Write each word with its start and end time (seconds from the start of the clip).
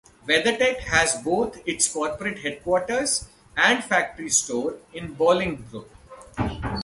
WeatherTech 0.27 0.79
has 0.87 1.21
both 1.21 1.61
its 1.67 1.87
Corporate 1.87 2.39
Headquarters 2.39 3.29
and 3.55 3.83
Factory 3.83 4.29
Store 4.29 4.79
in 4.95 5.15
Bolingbrook. 5.15 5.89